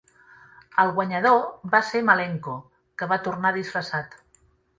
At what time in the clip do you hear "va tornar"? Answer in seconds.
3.13-3.53